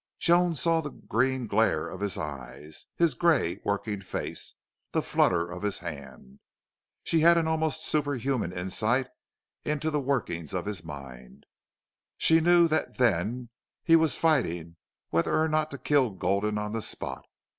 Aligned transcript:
Joan 0.17 0.55
saw 0.55 0.81
the 0.81 0.89
green 0.89 1.45
glare 1.45 1.87
of 1.87 1.99
his 2.01 2.17
eyes 2.17 2.87
his 2.95 3.13
gray 3.13 3.59
working 3.63 4.01
face 4.01 4.55
the 4.93 5.03
flutter 5.03 5.47
of 5.51 5.61
his 5.61 5.77
hand. 5.77 6.39
She 7.03 7.19
had 7.19 7.37
an 7.37 7.47
almost 7.47 7.85
superhuman 7.85 8.51
insight 8.51 9.09
into 9.63 9.91
the 9.91 10.01
workings 10.01 10.55
of 10.55 10.65
his 10.65 10.83
mind. 10.83 11.45
She 12.17 12.41
knew 12.41 12.67
that 12.67 12.97
then 12.97 13.49
he 13.83 13.95
was 13.95 14.17
fighting 14.17 14.75
whether 15.11 15.39
or 15.39 15.47
not 15.47 15.69
to 15.69 15.77
kill 15.77 16.09
Gulden 16.09 16.57
on 16.57 16.71
the 16.71 16.81
spot. 16.81 17.23